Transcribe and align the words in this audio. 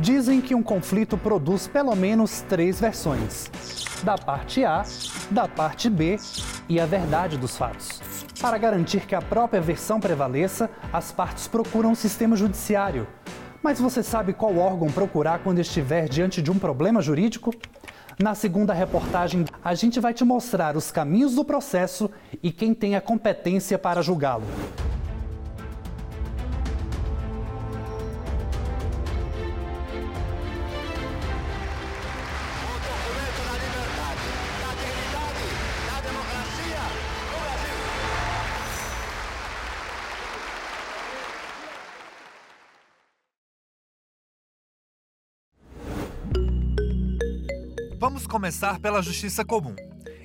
Dizem 0.00 0.40
que 0.40 0.54
um 0.54 0.62
conflito 0.62 1.18
produz 1.18 1.68
pelo 1.68 1.94
menos 1.94 2.40
três 2.48 2.80
versões: 2.80 3.50
da 4.02 4.16
parte 4.16 4.64
A, 4.64 4.82
da 5.30 5.46
parte 5.46 5.90
B 5.90 6.16
e 6.70 6.80
a 6.80 6.86
verdade 6.86 7.36
dos 7.36 7.56
fatos. 7.58 8.00
Para 8.40 8.56
garantir 8.56 9.06
que 9.06 9.14
a 9.14 9.20
própria 9.20 9.60
versão 9.60 10.00
prevaleça, 10.00 10.70
as 10.90 11.12
partes 11.12 11.46
procuram 11.46 11.92
o 11.92 11.96
sistema 11.96 12.34
judiciário. 12.34 13.06
Mas 13.62 13.78
você 13.78 14.02
sabe 14.02 14.32
qual 14.32 14.56
órgão 14.56 14.88
procurar 14.90 15.40
quando 15.40 15.58
estiver 15.58 16.08
diante 16.08 16.40
de 16.40 16.50
um 16.50 16.58
problema 16.58 17.02
jurídico? 17.02 17.52
Na 18.18 18.34
segunda 18.34 18.72
reportagem, 18.72 19.44
a 19.62 19.74
gente 19.74 20.00
vai 20.00 20.14
te 20.14 20.24
mostrar 20.24 20.78
os 20.78 20.90
caminhos 20.90 21.34
do 21.34 21.44
processo 21.44 22.10
e 22.42 22.50
quem 22.50 22.72
tem 22.72 22.96
a 22.96 23.02
competência 23.02 23.78
para 23.78 24.00
julgá-lo. 24.00 24.44
Vamos 48.00 48.26
começar 48.26 48.80
pela 48.80 49.02
justiça 49.02 49.44
comum. 49.44 49.76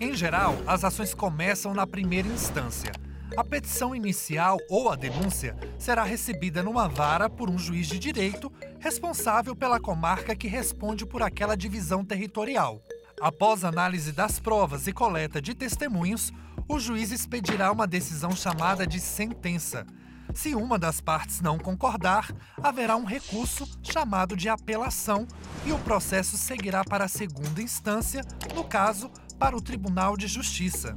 Em 0.00 0.12
geral, 0.12 0.56
as 0.66 0.82
ações 0.82 1.14
começam 1.14 1.72
na 1.72 1.86
primeira 1.86 2.26
instância. 2.26 2.90
A 3.36 3.44
petição 3.44 3.94
inicial 3.94 4.58
ou 4.68 4.90
a 4.90 4.96
denúncia 4.96 5.56
será 5.78 6.02
recebida 6.02 6.64
numa 6.64 6.88
vara 6.88 7.30
por 7.30 7.48
um 7.48 7.56
juiz 7.56 7.86
de 7.86 7.96
direito 7.96 8.50
responsável 8.80 9.54
pela 9.54 9.78
comarca 9.78 10.34
que 10.34 10.48
responde 10.48 11.06
por 11.06 11.22
aquela 11.22 11.56
divisão 11.56 12.04
territorial. 12.04 12.82
Após 13.20 13.62
análise 13.62 14.10
das 14.10 14.40
provas 14.40 14.88
e 14.88 14.92
coleta 14.92 15.40
de 15.40 15.54
testemunhos, 15.54 16.32
o 16.68 16.80
juiz 16.80 17.12
expedirá 17.12 17.70
uma 17.70 17.86
decisão 17.86 18.32
chamada 18.32 18.84
de 18.84 18.98
sentença. 18.98 19.86
Se 20.34 20.54
uma 20.54 20.78
das 20.78 21.00
partes 21.00 21.40
não 21.40 21.58
concordar, 21.58 22.34
haverá 22.62 22.96
um 22.96 23.04
recurso 23.04 23.68
chamado 23.82 24.36
de 24.36 24.48
apelação 24.48 25.26
e 25.64 25.72
o 25.72 25.78
processo 25.78 26.36
seguirá 26.36 26.84
para 26.84 27.04
a 27.04 27.08
segunda 27.08 27.60
instância, 27.60 28.22
no 28.54 28.64
caso, 28.64 29.10
para 29.38 29.56
o 29.56 29.60
Tribunal 29.60 30.16
de 30.16 30.26
Justiça. 30.26 30.96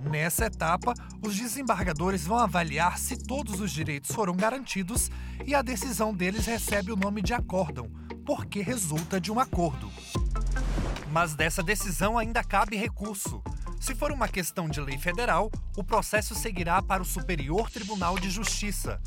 Nessa 0.00 0.46
etapa, 0.46 0.92
os 1.24 1.36
desembargadores 1.36 2.26
vão 2.26 2.38
avaliar 2.38 2.98
se 2.98 3.16
todos 3.16 3.60
os 3.60 3.70
direitos 3.70 4.14
foram 4.14 4.34
garantidos 4.34 5.10
e 5.46 5.54
a 5.54 5.62
decisão 5.62 6.14
deles 6.14 6.46
recebe 6.46 6.92
o 6.92 6.96
nome 6.96 7.22
de 7.22 7.32
acórdão, 7.32 7.90
porque 8.24 8.60
resulta 8.60 9.20
de 9.20 9.32
um 9.32 9.40
acordo. 9.40 9.90
Mas 11.10 11.34
dessa 11.34 11.62
decisão 11.62 12.18
ainda 12.18 12.42
cabe 12.44 12.76
recurso. 12.76 13.42
Se 13.84 13.94
for 13.94 14.10
uma 14.10 14.26
questão 14.26 14.66
de 14.66 14.80
lei 14.80 14.96
federal, 14.96 15.52
o 15.76 15.84
processo 15.84 16.34
seguirá 16.34 16.80
para 16.80 17.02
o 17.02 17.04
Superior 17.04 17.70
Tribunal 17.70 18.18
de 18.18 18.30
Justiça. 18.30 18.98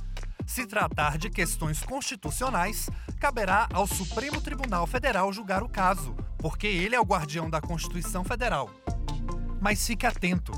Se 0.45 0.67
tratar 0.67 1.17
de 1.17 1.31
questões 1.31 1.81
constitucionais, 1.81 2.88
caberá 3.20 3.67
ao 3.73 3.88
Supremo 3.88 4.39
Tribunal 4.39 4.86
Federal 4.86 5.33
julgar 5.33 5.64
o 5.64 5.67
caso, 5.67 6.16
porque 6.38 6.67
ele 6.67 6.94
é 6.95 7.00
o 7.00 7.03
guardião 7.03 7.50
da 7.50 7.59
Constituição 7.59 8.23
Federal. 8.23 8.70
Mas 9.59 9.83
fique 9.83 10.05
atento: 10.05 10.52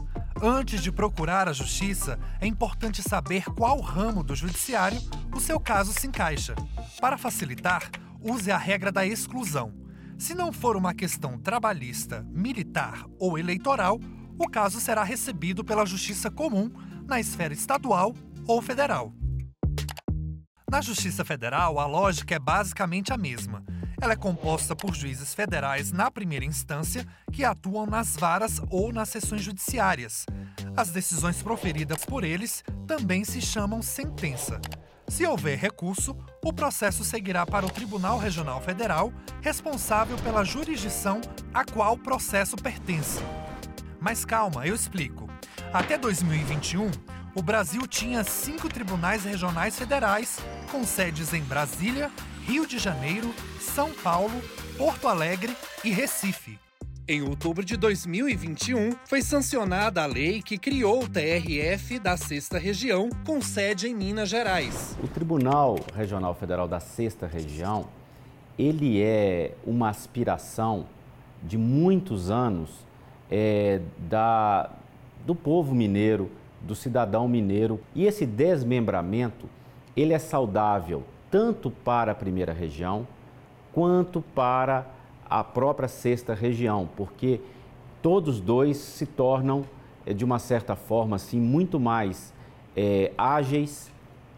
antes 0.44 0.84
de 0.84 0.92
procurar 0.92 1.48
a 1.48 1.54
justiça, 1.54 2.20
é 2.42 2.46
importante 2.46 3.02
saber 3.02 3.46
qual 3.46 3.80
ramo 3.80 4.22
do 4.22 4.36
judiciário 4.36 5.02
o 5.34 5.40
seu 5.40 5.62
caso 5.62 5.94
se 5.94 6.08
encaixa. 6.08 6.56
Para 7.00 7.18
facilitar, 7.18 7.90
use 8.20 8.52
a 8.52 8.58
regra 8.58 8.92
da 8.92 9.06
exclusão. 9.06 9.79
Se 10.20 10.36
não 10.36 10.52
for 10.52 10.76
uma 10.76 10.94
questão 10.94 11.40
trabalhista, 11.40 12.28
militar 12.30 13.06
ou 13.18 13.40
eleitoral, 13.40 13.98
o 14.38 14.50
caso 14.50 14.82
será 14.82 15.02
recebido 15.02 15.64
pela 15.64 15.86
Justiça 15.86 16.30
Comum 16.30 16.70
na 17.08 17.22
esfera 17.22 17.54
estadual 17.54 18.14
ou 18.46 18.62
federal. 18.62 19.14
Na 20.70 20.82
Justiça 20.82 21.24
Federal, 21.24 21.80
a 21.80 21.86
lógica 21.86 22.36
é 22.36 22.40
basicamente 22.40 23.14
a 23.14 23.18
mesma. 23.18 23.64
Ela 24.02 24.12
é 24.12 24.18
composta 24.18 24.76
por 24.76 24.94
juízes 24.94 25.34
federais 25.34 25.94
na 25.94 26.12
primeira 26.12 26.44
instância 26.44 27.08
que 27.32 27.46
atuam 27.46 27.86
nas 27.86 28.18
varas 28.18 28.62
ou 28.70 28.92
nas 28.92 29.08
sessões 29.08 29.42
judiciárias. 29.42 30.26
As 30.80 30.92
decisões 30.92 31.44
proferidas 31.44 32.06
por 32.06 32.24
eles 32.24 32.64
também 32.88 33.26
se 33.26 33.42
chamam 33.42 33.82
sentença. 33.82 34.62
Se 35.10 35.26
houver 35.26 35.60
recurso, 35.60 36.16
o 36.42 36.54
processo 36.54 37.04
seguirá 37.04 37.46
para 37.46 37.66
o 37.66 37.70
Tribunal 37.70 38.18
Regional 38.18 38.62
Federal, 38.62 39.12
responsável 39.42 40.16
pela 40.20 40.46
jurisdição 40.46 41.20
a 41.54 41.66
qual 41.66 41.96
o 41.96 42.00
processo 42.00 42.56
pertence. 42.56 43.20
Mas 44.00 44.24
calma, 44.24 44.66
eu 44.66 44.74
explico. 44.74 45.30
Até 45.74 45.98
2021, 45.98 46.90
o 47.36 47.42
Brasil 47.44 47.86
tinha 47.86 48.24
cinco 48.24 48.70
tribunais 48.70 49.26
regionais 49.26 49.78
federais, 49.78 50.40
com 50.72 50.86
sedes 50.86 51.34
em 51.34 51.42
Brasília, 51.42 52.10
Rio 52.46 52.66
de 52.66 52.80
Janeiro, 52.80 53.36
São 53.60 53.94
Paulo, 53.96 54.42
Porto 54.78 55.10
Alegre 55.10 55.54
e 55.84 55.90
Recife. 55.90 56.58
Em 57.12 57.24
outubro 57.24 57.66
de 57.66 57.76
2021, 57.76 58.92
foi 59.04 59.24
sancionada 59.24 60.04
a 60.04 60.06
lei 60.06 60.44
que 60.44 60.60
criou 60.60 61.04
o 61.04 61.10
TRF 61.10 61.98
da 61.98 62.16
Sexta 62.16 62.60
Região, 62.60 63.10
com 63.26 63.42
sede 63.42 63.88
em 63.88 63.96
Minas 63.96 64.30
Gerais. 64.30 64.96
O 65.04 65.08
Tribunal 65.08 65.80
Regional 65.96 66.36
Federal 66.36 66.68
da 66.68 66.80
Sexta 66.80 67.26
Região, 67.26 67.88
ele 68.60 69.02
é 69.02 69.56
uma 69.66 69.90
aspiração 69.90 70.86
de 71.42 71.58
muitos 71.58 72.30
anos 72.30 72.70
é, 73.28 73.82
da, 74.08 74.70
do 75.26 75.34
povo 75.34 75.74
mineiro, 75.74 76.30
do 76.62 76.76
cidadão 76.76 77.28
mineiro. 77.28 77.82
E 77.96 78.06
esse 78.06 78.24
desmembramento, 78.24 79.50
ele 79.98 80.14
é 80.14 80.20
saudável 80.20 81.04
tanto 81.32 81.72
para 81.72 82.12
a 82.12 82.16
primeira 82.16 82.54
região 82.54 83.08
quanto 83.74 84.22
para 84.22 84.78
a 84.78 84.99
própria 85.44 85.88
sexta 85.88 86.34
região, 86.34 86.90
porque 86.98 87.40
todos 88.02 88.40
dois 88.40 88.78
se 88.78 89.06
tornam, 89.06 89.64
eh, 90.06 90.14
de 90.14 90.26
uma 90.26 90.40
certa 90.40 90.76
forma, 90.76 91.16
assim, 91.16 91.40
muito 91.40 91.80
mais 91.80 92.34
é, 92.76 93.12
ágeis 93.18 93.92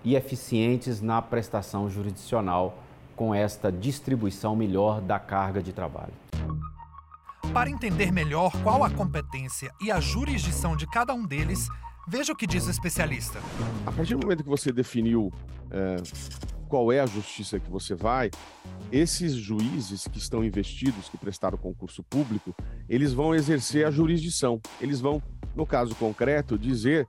e 0.03 0.15
eficientes 0.15 1.01
na 1.01 1.21
prestação 1.21 1.89
jurisdicional 1.89 2.77
com 3.15 3.35
esta 3.35 3.71
distribuição 3.71 4.55
melhor 4.55 4.99
da 4.99 5.19
carga 5.19 5.61
de 5.61 5.71
trabalho. 5.71 6.13
Para 7.53 7.69
entender 7.69 8.11
melhor 8.11 8.51
qual 8.63 8.83
a 8.83 8.89
competência 8.89 9.71
e 9.81 9.91
a 9.91 9.99
jurisdição 9.99 10.75
de 10.75 10.87
cada 10.87 11.13
um 11.13 11.25
deles, 11.25 11.67
veja 12.07 12.33
o 12.33 12.35
que 12.35 12.47
diz 12.47 12.65
o 12.65 12.71
especialista. 12.71 13.39
A 13.85 13.91
partir 13.91 14.15
do 14.15 14.21
momento 14.25 14.43
que 14.43 14.49
você 14.49 14.71
definiu 14.71 15.31
é, 15.69 15.97
qual 16.71 16.89
é 16.89 17.01
a 17.01 17.05
justiça 17.05 17.59
que 17.59 17.69
você 17.69 17.93
vai, 17.93 18.31
esses 18.93 19.33
juízes 19.33 20.07
que 20.07 20.17
estão 20.17 20.41
investidos, 20.41 21.09
que 21.09 21.17
prestaram 21.17 21.57
concurso 21.57 22.01
público, 22.01 22.55
eles 22.87 23.11
vão 23.11 23.35
exercer 23.35 23.85
a 23.85 23.91
jurisdição. 23.91 24.61
Eles 24.79 25.01
vão, 25.01 25.21
no 25.53 25.65
caso 25.65 25.93
concreto, 25.95 26.57
dizer 26.57 27.05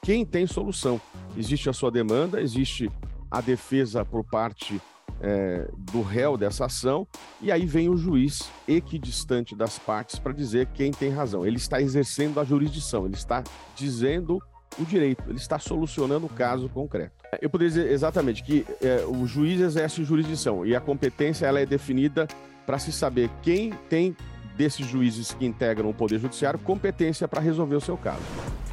quem 0.00 0.24
tem 0.24 0.46
solução. 0.46 1.00
Existe 1.36 1.68
a 1.68 1.72
sua 1.72 1.90
demanda, 1.90 2.40
existe 2.40 2.88
a 3.28 3.40
defesa 3.40 4.04
por 4.04 4.22
parte 4.22 4.80
é, 5.20 5.68
do 5.76 6.02
réu 6.02 6.36
dessa 6.36 6.66
ação, 6.66 7.04
e 7.42 7.50
aí 7.50 7.66
vem 7.66 7.88
o 7.88 7.96
juiz 7.96 8.48
equidistante 8.68 9.56
das 9.56 9.76
partes 9.76 10.20
para 10.20 10.32
dizer 10.32 10.68
quem 10.68 10.92
tem 10.92 11.10
razão. 11.10 11.44
Ele 11.44 11.56
está 11.56 11.82
exercendo 11.82 12.38
a 12.38 12.44
jurisdição, 12.44 13.06
ele 13.06 13.16
está 13.16 13.42
dizendo 13.74 14.40
o 14.80 14.84
direito, 14.84 15.24
ele 15.28 15.38
está 15.38 15.58
solucionando 15.58 16.26
o 16.26 16.28
caso 16.28 16.68
concreto. 16.68 17.12
Eu 17.40 17.50
poderia 17.50 17.74
dizer 17.74 17.92
exatamente 17.92 18.42
que 18.42 18.66
é, 18.82 19.04
o 19.06 19.26
juiz 19.26 19.60
exerce 19.60 20.02
jurisdição 20.02 20.64
e 20.64 20.74
a 20.74 20.80
competência 20.80 21.46
ela 21.46 21.60
é 21.60 21.66
definida 21.66 22.26
para 22.66 22.78
se 22.78 22.92
saber 22.92 23.30
quem 23.42 23.72
tem 23.88 24.16
desses 24.56 24.86
juízes 24.86 25.32
que 25.32 25.46
integram 25.46 25.88
o 25.88 25.94
Poder 25.94 26.18
Judiciário 26.18 26.58
competência 26.58 27.26
para 27.26 27.40
resolver 27.40 27.76
o 27.76 27.80
seu 27.80 27.96
caso. 27.96 28.22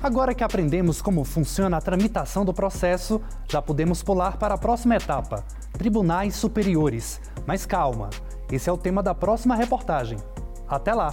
Agora 0.01 0.35
que 0.35 0.43
aprendemos 0.43 1.01
como 1.01 1.23
funciona 1.23 1.77
a 1.77 1.81
tramitação 1.81 2.45
do 2.45 2.53
processo, 2.53 3.21
já 3.49 3.61
podemos 3.61 4.03
pular 4.03 4.37
para 4.37 4.55
a 4.55 4.57
próxima 4.57 4.95
etapa: 4.95 5.43
tribunais 5.73 6.35
superiores. 6.35 7.21
Mas 7.45 7.65
calma, 7.65 8.09
esse 8.51 8.69
é 8.69 8.73
o 8.73 8.77
tema 8.77 9.01
da 9.01 9.15
próxima 9.15 9.55
reportagem. 9.55 10.17
Até 10.67 10.93
lá! 10.93 11.11